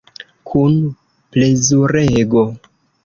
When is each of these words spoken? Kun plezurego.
Kun 0.53 0.79
plezurego. 1.35 2.47